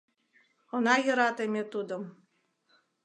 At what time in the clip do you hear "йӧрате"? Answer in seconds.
1.05-1.45